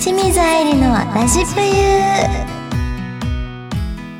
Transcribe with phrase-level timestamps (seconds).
[0.00, 1.68] 清水愛理のラジプユ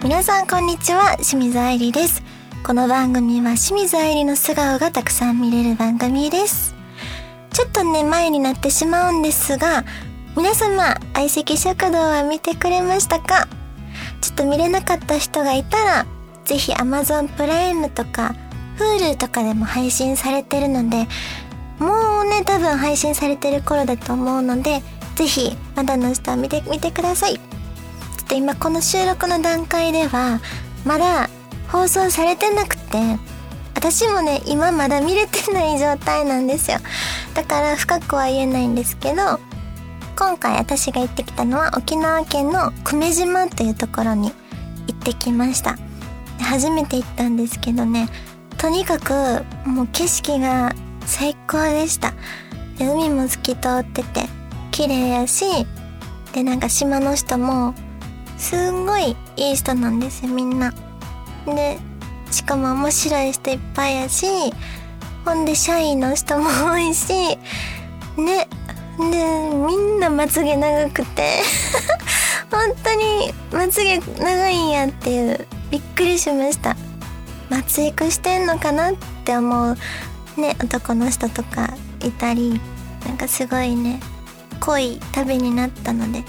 [0.04, 1.16] 皆さんこんにちは。
[1.16, 2.22] 清水愛理です。
[2.62, 6.74] この番組は清水愛理の素顔がたくさん見れる番組です。
[7.54, 9.86] ちょっとね前になってしまうんですが
[10.36, 13.48] 皆様相席食堂は見てくれましたか？
[14.20, 16.06] ちょっと見れなかった人がいたら
[16.44, 18.34] ぜひ Amazon プライムとか
[18.78, 21.08] Hulu とかでも配信されてるので
[21.78, 24.82] もうね多分配信されてる頃だと思うので
[25.20, 27.34] ぜひまだの人は見てみてください。
[27.34, 27.40] ちょ
[28.24, 30.40] っと今この収録の段階では
[30.86, 31.28] まだ
[31.68, 32.96] 放送されてなくて
[33.74, 36.78] 私もね今まだ見れてない状態なんですよ。
[37.34, 39.38] だから深くは言えないんですけど
[40.18, 44.32] 今回私が行ってきたのは沖縄県の久米島というところに
[44.86, 45.76] 行ってきました。
[46.40, 48.08] 初めて行ったんですけどね
[48.56, 50.74] とにかくもう景色が
[51.04, 52.14] 最高でした。
[52.78, 54.39] で海も透き通ってて
[54.80, 55.44] 綺麗やし
[56.32, 57.74] でなんか島の人も
[58.38, 60.72] すんごいいい人なんですよみんな。
[61.44, 61.78] で
[62.30, 64.26] しかも面白い人いっぱいやし
[65.26, 67.12] ほんで社員の人も 多いし
[68.16, 68.48] ね
[68.98, 69.16] で
[69.66, 71.42] みんなまつげ長くて
[72.50, 76.74] 本当にまつげ長いんやっていうびっくりしました。
[77.50, 78.94] まつ育してんのかなっ
[79.26, 79.76] て思う
[80.40, 82.58] ね男の人とかいたり
[83.04, 84.00] なんかすごいね
[84.60, 86.24] 濃い旅になったので。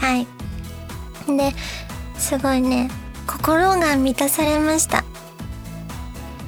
[0.00, 0.26] はい。
[1.36, 1.54] で
[2.16, 2.90] すごいね。
[3.26, 5.04] 心が満たされました。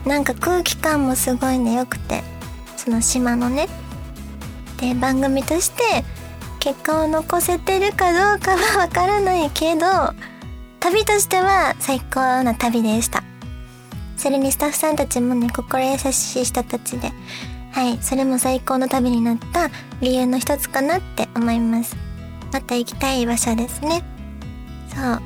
[0.06, 1.74] なんか空気感もすごいね。
[1.74, 2.22] 良くて。
[2.76, 3.68] その島のね。
[4.78, 5.82] で番組として
[6.58, 9.86] 結果を残せてるかどうかはわからないけど
[10.80, 13.22] 旅としては最高な旅でした。
[14.16, 17.10] それにスタッフさんたちもね心優しい人たちで
[17.72, 21.96] はいそれも最高の旅になった理由の一つかなって思います。
[22.52, 24.02] また行きたい場所ですね。
[24.94, 25.22] そう。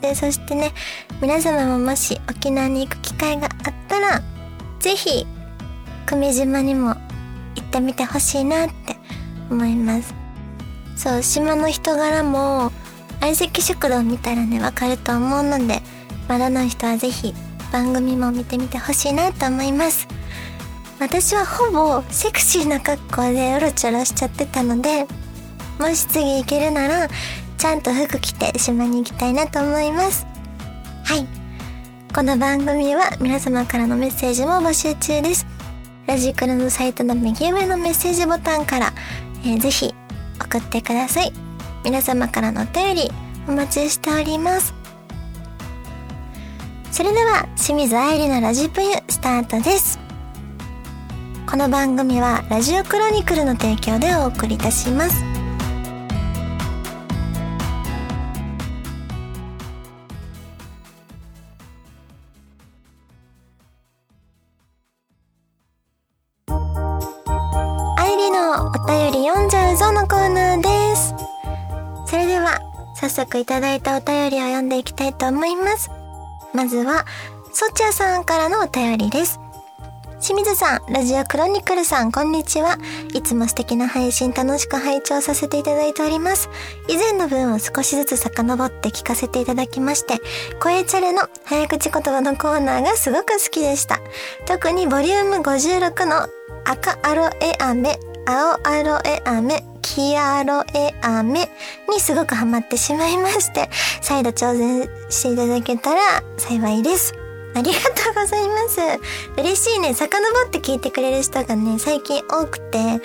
[0.00, 0.72] でそしてね
[1.20, 4.22] 皆様ももし沖縄に行く機会があったら
[4.78, 5.26] 是非
[6.06, 8.96] 久米島にも行ってみてほしいなって
[9.50, 10.14] 思います。
[10.96, 12.72] そう島の人柄も
[13.20, 15.80] 相席食堂見たらねわかると思うので
[16.28, 17.34] まだの人は是非
[17.72, 20.17] 番組も見てみてほしいなと思います。
[21.00, 25.06] 私はほぼセクシーな格好でうろちょろしちゃってたので
[25.78, 27.08] もし次行けるなら
[27.56, 30.26] ちゃんと服着て島に行きたいなと思います。
[31.04, 31.26] はい。
[32.14, 35.46] この番組は皆様からのメッセージも募集中です。
[36.06, 38.92] ラジクルのサイトの右上のメッセージボタンから、
[39.44, 39.94] えー、ぜひ
[40.40, 41.32] 送ってください。
[41.84, 43.10] 皆様からのお便り
[43.48, 44.74] お待ちしております。
[46.90, 50.07] それでは清水愛理のラジプユスタートです。
[51.50, 55.24] この番組はラジオクロニクルの提供でお送りいたします。
[67.96, 71.14] 愛理のお便り読んじゃうぞのコーナーです。
[72.04, 72.60] それでは
[72.94, 75.88] 早速いただいたお便りを読んでいきたいと思います。
[76.52, 77.06] まずは
[77.54, 79.40] そちゃさんからのお便りです。
[80.28, 82.76] 清水さん、ラジオクロニクルさん、こんにちは。
[83.14, 86.50] いつも素敵な配信楽しく拝聴させていただいております。
[86.86, 90.20] 以前の分を少しずつ遡って聞かせていただきまして、
[90.60, 94.00] 声チャレの早口言葉のコーナーがすごく好きでした。
[94.44, 96.28] 特にボリューム56の
[96.66, 101.48] 赤アロエ飴、青アロエ飴、黄アロエ飴
[101.88, 103.70] にすごくハマってしまいまして、
[104.02, 107.14] 再度挑戦していただけたら幸いです。
[107.54, 108.80] ありがとうございます。
[109.36, 109.94] 嬉しいね。
[109.94, 113.00] 遡って聞いてくれる人がね、最近多くて、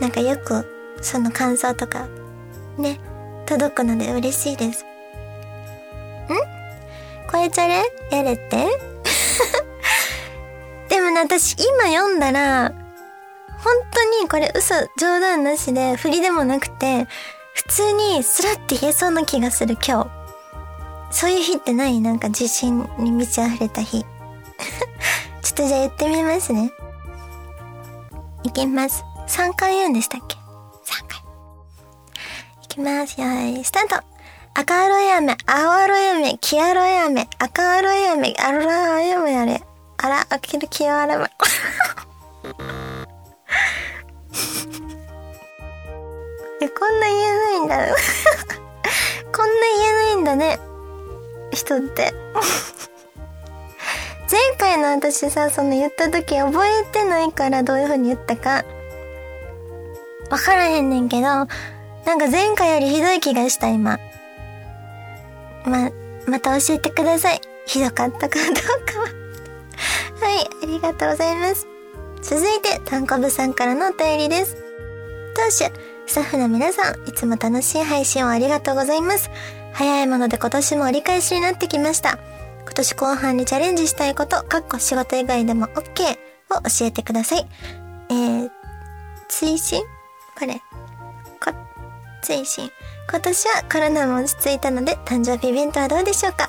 [0.00, 0.66] なんかよく
[1.00, 2.06] その感想とか、
[2.78, 3.00] ね、
[3.46, 4.84] 届くので嬉しいです。
[4.84, 4.86] ん？
[7.30, 8.66] 声チャレやれって？
[10.88, 12.72] でもね、私今読んだら、
[13.58, 17.08] 本当にこれ嘘、冗談なしで、振りでもなくて、
[17.54, 20.15] 普通にスラって言えそうな気がする今日。
[21.16, 21.98] そういう日ってない？
[22.02, 24.04] なんか自信に満ち溢れた日。
[25.40, 26.70] ちょっとじゃあ言ってみますね。
[28.42, 29.02] いきます。
[29.26, 31.20] 3回言うんでしたっけ ?3 回。
[32.62, 33.18] いきます。
[33.18, 34.04] よーい、スタート
[34.52, 39.62] 赤アロエ飴、青アロエ飴、黄アロエ飴、赤アロエ飴、アロラエ飴あれ。
[39.96, 41.30] あら、あきる黄アロエ飴。
[46.78, 47.76] こんな言えないんだ。
[49.34, 50.60] こんな言えないんだね。
[51.56, 52.12] 人って。
[54.30, 58.64] 前回の私さ、その言った時覚えてないからどういう風に言ったか。
[60.30, 61.48] わからへんねんけど、なん
[62.18, 63.98] か前回よりひどい気がした、今。
[65.64, 65.90] ま、
[66.26, 67.40] また教えてください。
[67.66, 69.06] ひどかったかどうかは
[70.20, 71.66] はい、ありがとうございます。
[72.22, 74.56] 続いて、たんこぶさんからのお便りです。
[75.34, 75.70] 当主、
[76.06, 79.30] スタッフの皆さん、いつも楽しい配信をありがとうございます。
[79.76, 82.18] 早いもので今年も折り返しになってきました。
[82.62, 86.12] 今年後半にチャレンジしたいこと、かっこ仕事以外でも OK
[86.48, 87.46] を教えてください。
[88.08, 88.50] えー、
[89.28, 89.82] 追伸？
[90.38, 90.54] これ。
[90.54, 91.52] こ、
[92.22, 92.70] 追伸。
[93.10, 96.48] 今年はコロナも落ち着いたので、誕生日イベントはどうでしょうか？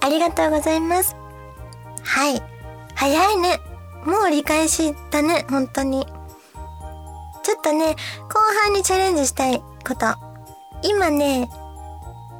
[0.00, 1.14] ありがとうございます。
[2.02, 2.42] はい。
[2.96, 3.60] 早いね。
[4.04, 6.04] もう折り返しだね、本当に。
[7.44, 7.94] ちょっとね、
[8.28, 10.06] 後半にチャレンジしたいこと。
[10.82, 11.48] 今ね、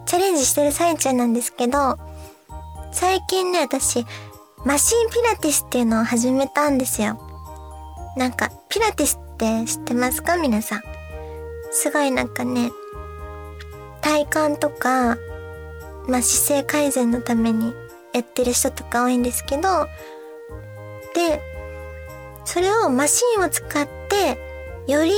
[0.07, 1.99] チャレンジしてる最中なんですけど、
[2.93, 4.07] 最近ね、私、
[4.65, 7.21] マシンピラティスっていうのを始めたんですよ。
[8.17, 10.37] なんか、ピラティスって知ってますか？
[10.37, 10.83] 皆さん。
[11.73, 12.71] すごいなんかね、
[14.01, 15.17] 体幹とか、
[16.09, 17.75] まあ、姿勢改善のために
[18.15, 19.89] やってる人とか多いんですけど、
[21.15, 21.43] で、
[22.45, 24.39] それをマシンを使って
[24.91, 25.13] より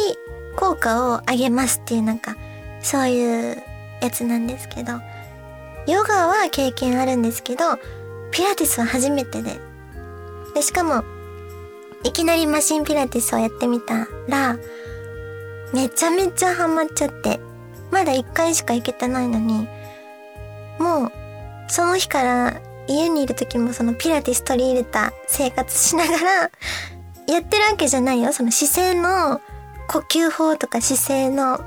[0.57, 2.37] 効果を上げますっていうなんか、
[2.81, 3.63] そういう
[4.01, 4.93] やつなんですけど、
[5.87, 7.77] ヨガは経験あるんですけど、
[8.31, 9.59] ピラティスは初めてで。
[10.55, 11.05] で、しかも、
[12.05, 14.57] いきなりマシンピラティスをやってみたら、
[15.73, 17.41] めちゃめちゃハマっちゃって、
[17.91, 19.69] まだ一回しか行けてないのに、
[20.79, 21.13] もう、
[21.69, 26.51] その日から家にいる時もそのピラティス取り入れた生活しながら、
[27.27, 28.33] やってるわけじゃないよ。
[28.33, 29.41] その姿勢の
[29.89, 31.61] 呼吸法とか姿勢の、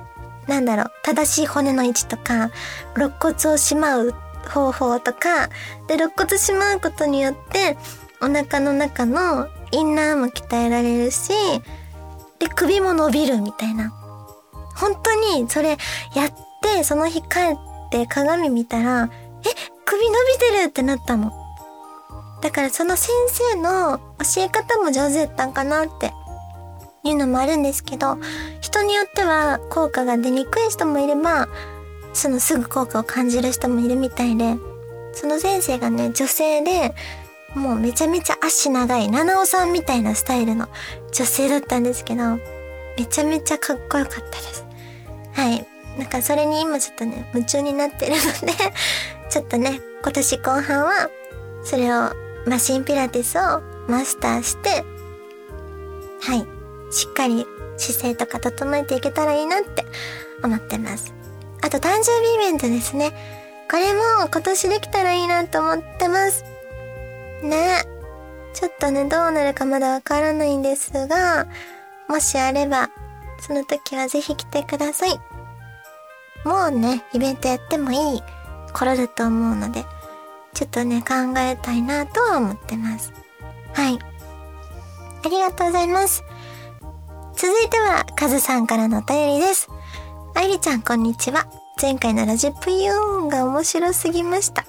[0.47, 2.51] なんだろう、正しい骨の位置とか、
[2.95, 4.13] 肋骨をしまう
[4.49, 5.47] 方法とか、
[5.87, 7.77] で、肋骨しまうことによって、
[8.21, 11.31] お腹の中のインナーも鍛えられるし、
[12.39, 13.91] で、首も伸びるみたいな。
[14.75, 15.77] 本当に、それ、
[16.15, 17.29] やって、その日帰っ
[17.91, 19.09] て鏡見たら、
[19.43, 21.31] え、首伸びてるってなったの。
[22.41, 26.11] だからその先生の教え方も上手やったんかなって
[27.03, 28.17] いうのもあるんですけど、
[28.61, 31.47] 人によっては効果が出にくい人もいれば、
[32.13, 34.55] そのすぐ効果を感じる人もいるみたいで、
[35.13, 36.93] その先生がね、女性で、
[37.55, 40.69] もうめちゃめちゃ足長い、七尾さんみたいなスタイルの
[41.11, 42.37] 女性だったんですけど、
[42.97, 44.65] めちゃめちゃかっこよかったです。
[45.33, 45.67] はい。
[45.97, 48.53] なんかそれに今ちょっとね、夢中になってるので
[49.29, 51.09] ちょっとね、今年後半は、
[51.63, 52.11] それを、
[52.45, 54.83] マシンピラティスをマスターして、
[56.21, 56.60] はい。
[56.91, 57.45] しっかり
[57.77, 59.85] 姿勢とか整えていけたらいいなって
[60.43, 61.13] 思ってます。
[61.61, 63.11] あと誕生日イベントですね。
[63.69, 66.43] これも今年できたらいいなと思ってます。
[67.43, 67.83] ね。
[68.53, 71.47] ちょっとね、どうなるかまだわからないんですが、
[72.09, 72.89] もしあれば、
[73.39, 75.19] その時はぜひ来てください。
[76.43, 78.23] もうね、イベントやってもいい
[78.73, 79.85] 頃だと思うので、
[80.53, 83.13] ちょっとね、考えたいなとは思ってます。
[83.73, 83.99] はい。
[85.23, 86.23] ありがとうございます。
[87.41, 89.67] 続いては、カズさんからのお便りです。
[90.35, 91.47] 愛理ちゃん、こんにちは。
[91.81, 94.61] 前回のラジプユーンが面白すぎました。
[94.61, 94.67] あっ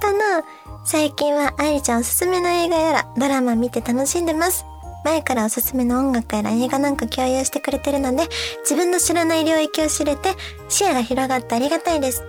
[0.00, 0.42] たな。
[0.84, 4.64] 最近は愛理ちゃんおすすめの映画やらドラマ見て楽しんでます。
[5.04, 8.24] 前からおすすめの音楽やら映画なんか共有してくれてるので、
[8.62, 10.34] 自分の知らない領域を知れて、
[10.68, 12.24] 視野が広がってありがたいです。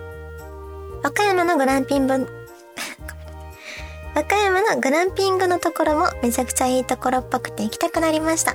[1.02, 2.43] 和歌山のグランピング、
[4.14, 8.54] 和歌山のグランピングのところもめちゃくちゃいいところっぽくて行きたくなりました。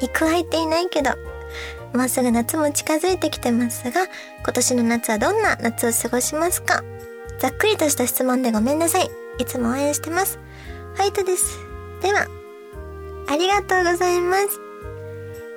[0.00, 1.10] 行く空いていないけど、
[1.92, 4.06] もうすぐ夏も近づいてきてますが、
[4.44, 6.84] 今年の夏はどんな夏を過ごしますか？
[7.40, 9.10] ざっくりとした質問でごめんなさい。
[9.38, 10.38] いつも応援してます。
[10.94, 11.58] ファイトです。
[12.02, 12.26] では、
[13.28, 14.60] ありがとうございます。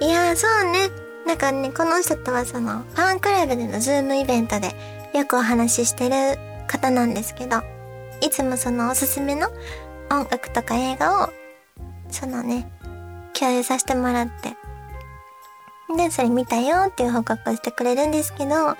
[0.02, 0.90] いやー、そうね。
[1.28, 4.74] なんかね、この人とはその、ファンクラブでのズームイベントで
[5.14, 7.62] よくお話ししてる方なんですけど、
[8.24, 9.50] いつもそのおすすめの
[10.10, 11.30] 音楽とか映画を、
[12.10, 12.72] そのね、
[13.38, 14.56] 共有させてもらって。
[15.98, 18.75] で、それ見たよっていう報告をしてくれるんですけど、や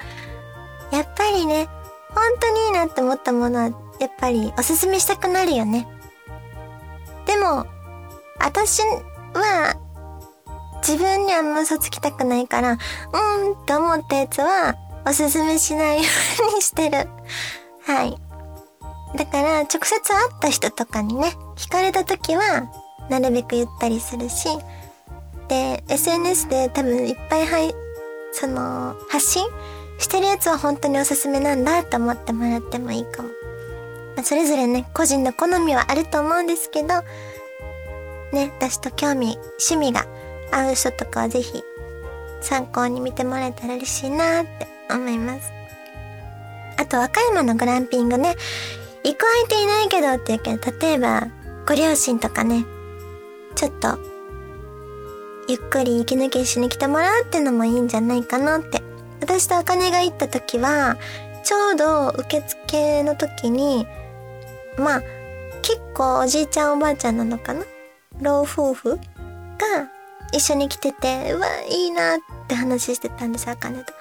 [1.02, 1.68] っぱりね、
[2.10, 3.66] 本当にいいなって思ったものは、
[4.00, 5.88] やっぱりおすすめしたくなるよね。
[7.26, 7.66] でも、
[8.40, 8.82] 私
[9.34, 9.76] は、
[10.78, 12.78] 自分にあんま嘘つきたくないから、うん
[13.62, 16.04] って思ったやつは、おすすめしないよ
[16.52, 17.10] うにしてる。
[17.86, 18.23] はい。
[19.16, 22.70] だから直接会った人とかにね、聞かれた時は、
[23.10, 24.48] なるべく言ったりするし、
[25.48, 27.76] で、SNS で多分いっぱいはい、
[28.32, 29.46] その、発信
[30.00, 33.30] してるやつは本当におすすめなんだと思ってもらってもいいかも。
[34.16, 36.88] まあ、それぞれね、個人の好みはあると思うんですけど、
[38.32, 39.38] ね、私と興味、
[39.70, 40.06] 趣味が
[40.52, 41.64] 合う人とかはぜひ、
[42.42, 45.52] 参考に見てもらえたら嬉しいなって思います。
[46.78, 48.36] あと、和歌山のグランピングね、
[49.04, 51.28] 行く相手いないけどって言うけど、例えば、
[51.68, 52.66] ご両親とかね、
[53.56, 54.00] ちょっと、
[55.48, 58.82] ゆっくり息抜きしに来てもらうってのもいいんじゃないかなって。
[59.20, 60.98] 私と茜が行った時は、
[61.44, 63.86] ちょうど受付の時に、
[64.78, 65.02] まあ、
[65.62, 67.64] 結構おじいちゃんおばあちゃんなのかな？
[68.22, 69.02] 老夫婦が
[70.32, 73.94] 一緒に来てて、うわ、いいなって話してたんです、あかねと。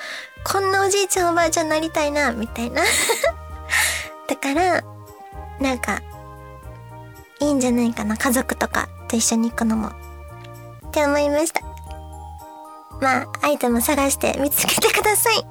[0.44, 2.82] こんなおじいちゃんおばあちゃんになりたいな、みたいな。
[4.28, 4.84] だから、
[5.62, 6.02] なんか、
[7.40, 9.88] いいんじゃないかな、家族とかと一緒に行くのも。
[9.88, 11.62] って思いました。
[13.00, 15.46] まあ、アイテム探して見つけてください。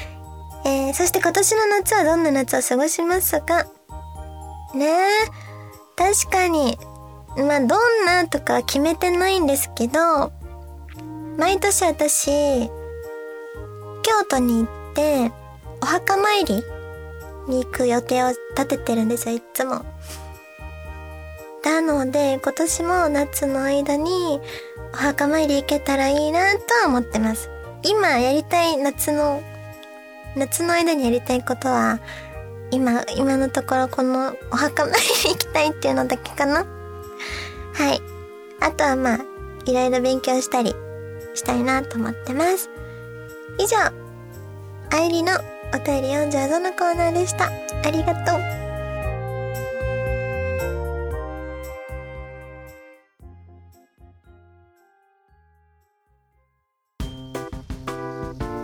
[0.64, 3.66] えー、そして今年の夏はどんな夏を過ごしますか？
[4.74, 5.08] ねえ、
[5.96, 6.78] 確かに、
[7.36, 10.32] まあ、どんなとか決めてないんですけど、
[11.38, 12.68] 毎年私、
[14.02, 15.32] 京都に行って、
[15.82, 16.62] お墓参り
[17.48, 19.84] に行く予定を立ててるんですよ、いつも。
[21.64, 24.40] なので、今年も夏の間に
[24.92, 27.50] お墓参り行けたらいいなとは思ってます。
[27.82, 29.42] 今やりたい夏の、
[30.36, 31.98] 夏の間にやりたいことは、
[32.70, 36.64] 今、今のところこのお墓参り行きたいっていうのだけかな
[37.74, 38.00] はい。
[38.60, 39.18] あとはまあ、
[39.66, 40.74] いろいろ勉強したり
[41.34, 42.70] したいなと思ってます。
[43.58, 43.76] 以上、
[44.90, 45.32] 愛理の
[45.74, 47.46] お便り読んじゃうぞのコーナーでした。
[47.46, 48.66] ありがとう。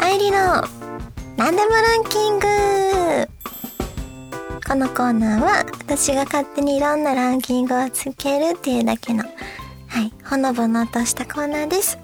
[0.01, 0.63] 愛理の
[1.37, 2.47] 何でもランキング
[4.67, 11.99] このコーナーは私が勝手にいろんなランキングをつけるっていうだけの、はい、ほのぼのとしたコーナーです。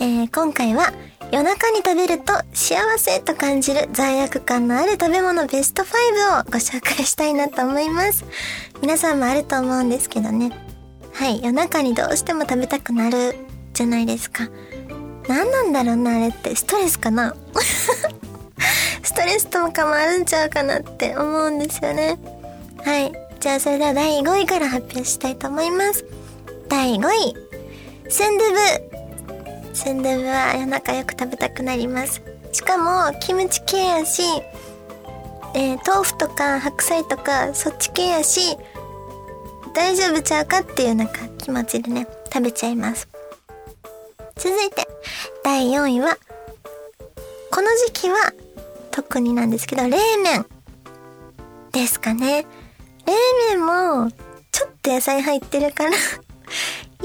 [0.00, 0.92] えー、今回は
[1.30, 5.86] 夜中に食べると幸せと感じる罪悪感のある食べ物ベスト5
[6.40, 8.24] をご紹介したいなと思います。
[8.80, 10.50] 皆さんもあると思うんですけどね。
[11.12, 13.36] はい、夜中にどうしても食べたくなる
[13.74, 14.48] じゃないですか。
[15.28, 16.56] 何なんだろうな、あれって。
[16.56, 17.34] ストレスかな？
[19.02, 22.18] ストレスとかもあるんちゃうかなって思うんですよね。
[22.84, 23.12] はい。
[23.40, 26.06] じゃあそれでは第5位から発表したいと思います。
[26.68, 27.34] 第5位。
[28.08, 28.50] スンドゥ
[28.82, 28.87] ブ。
[29.78, 32.20] スンドゥブは夜中よく食べたくなります。
[32.50, 34.22] しかも、キムチ系やし、
[35.54, 38.56] えー、豆腐とか白菜とかそっち系やし、
[39.76, 43.08] 大丈夫ちゃうかっていうなんか気持ちでね、食べちゃいます。
[44.34, 44.88] 続いて、
[45.44, 46.18] 第4位は、
[47.52, 48.32] この時期は
[48.90, 49.90] 特になんですけど、冷
[50.24, 50.44] 麺
[51.70, 52.44] ですかね。
[53.06, 53.14] 冷
[53.54, 54.10] 麺も、
[54.50, 55.92] ちょっと野菜入ってるから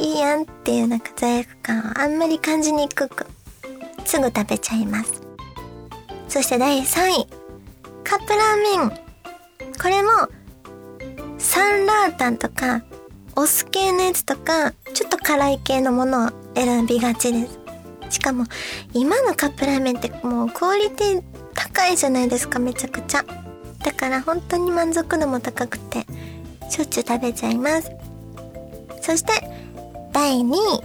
[0.03, 3.25] いいやんっていうなんか罪悪感をあんまり感じにくく、
[4.03, 5.21] すぐ食べちゃいます。
[6.27, 7.27] そして第3位、
[8.03, 8.89] カップラーメン。
[9.81, 10.09] これも、
[11.37, 12.83] サンラータンとか、
[13.37, 17.59] お酢系のやつとか、ちょっと辛い系のものを選びがちです。
[18.09, 18.43] しかも、
[18.93, 23.23] 今のカップラーメンってもうクオリティ高いじゃないですか、めちゃくちゃ。
[23.79, 26.05] だから本当に満足度も高くて、
[26.69, 27.89] しょっちゅう食べちゃいます。
[29.01, 29.52] そして、
[30.13, 30.79] 第2位、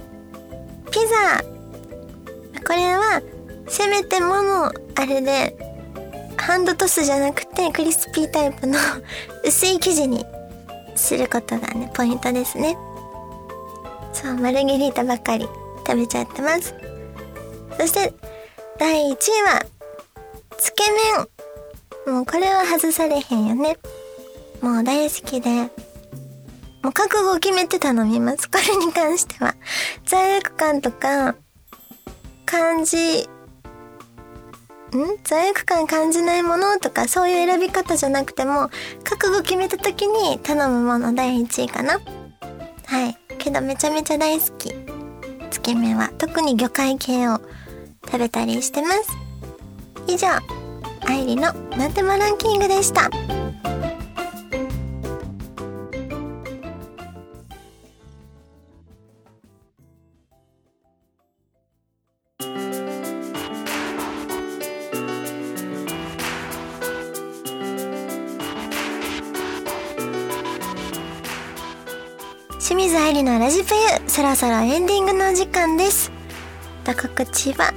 [0.91, 1.43] ピザ。
[2.65, 3.21] これは、
[3.67, 5.55] せめてもの、あれで、
[6.35, 8.79] ハンドトスじゃなくてクリスピータイプの
[9.45, 10.25] 薄い生地に
[10.95, 12.75] することがね、ポイントですね。
[14.13, 15.47] そう、マルゲリータばっかり
[15.85, 16.73] 食べちゃってます。
[17.79, 18.11] そして、
[18.79, 19.63] 第1位は、
[20.57, 20.83] つけ
[22.07, 22.15] 麺。
[22.15, 23.77] もうこれは外されへんよね。
[24.61, 25.69] もう大好きで、
[26.81, 28.49] もう覚悟を決めて頼みます。
[28.49, 29.55] これに関しては。
[30.05, 31.35] 罪悪感とか、
[32.45, 33.27] 感じ、ん？
[35.23, 38.69] 罪悪感感じないものとかそういう選び方じゃなくても、
[39.03, 41.99] 覚悟決めた時に頼むもの第1位かな。
[42.85, 43.17] はい。
[43.37, 44.73] けどめちゃめちゃ大好き。
[45.51, 46.09] つけ麺は。
[46.17, 47.39] 特に魚介系を
[48.05, 49.17] 食べたりしてます。
[50.07, 50.29] 以上、
[51.05, 53.09] 愛理のなんでもランキングでした。
[73.39, 76.11] のラジプユ、そろそろエンディングの時間です。
[76.83, 77.73] と告知は、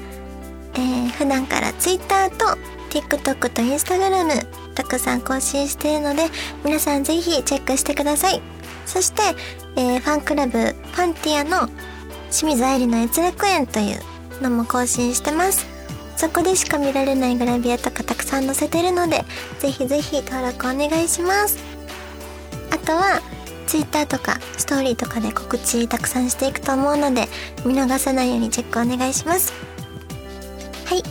[0.74, 2.46] えー、普段から Twitter と
[2.90, 6.24] TikTok と Instagram たくさん更新しているので、
[6.64, 8.42] 皆さんぜひチェックしてください。
[8.86, 9.22] そして、
[9.76, 11.68] えー、ファンクラブファンティアの
[12.32, 15.66] 清水愛理の閲楽園というのも更新してます
[16.16, 19.24] そこでしか見られないグラビアとかたくさん載せてるので
[19.60, 21.58] ぜひぜひ登録お願いします
[22.70, 23.20] あとは
[23.72, 27.26] Twitter とかストーリーとかで告知たくさんしていくと思うので
[27.64, 29.54] 見逃さないようにチェックお願いします。
[30.84, 31.02] はい。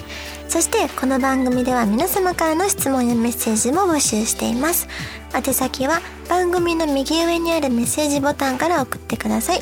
[0.47, 4.87] そしてこの番組では皆様からの質問やメッセージも募集しています。
[5.33, 9.61] 宛先は番組の右上にあるメッセージボタンから送ってください。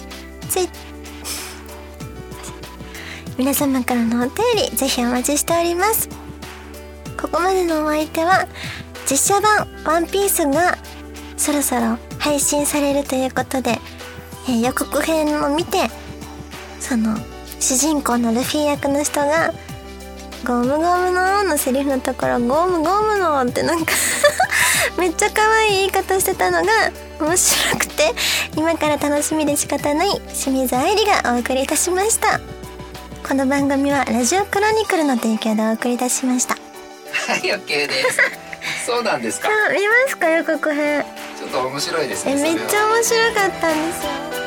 [0.50, 0.70] ツイ
[3.40, 6.10] 皆様からのお便りぜひお待ちしております。
[7.18, 8.46] ここまでのお相手は
[9.10, 10.78] 実写版ワンピースが
[11.38, 13.72] そろそろ配信されるということで、
[14.48, 15.90] えー予告編を見て
[16.80, 17.16] その
[17.60, 19.54] 主人公のルフィ役の人が
[20.46, 23.94] ゴムゴムののセリフのところゴムゴムのってなんか
[24.98, 26.72] めっちゃ可愛い言い方してたのが
[27.20, 28.14] 面白くて
[28.56, 32.40] 今から楽しみで仕方ない清水愛理がお送りいたしました。
[33.28, 36.56] この番組はラジオクロニクルの提供でお送りいたしました。
[36.56, 38.49] はい OK です。
[38.90, 39.48] そうなんですか。
[39.50, 41.06] あ見ますか予告編。
[41.38, 44.39] ちょっと面白いですえねめっちゃ面白かったんですよ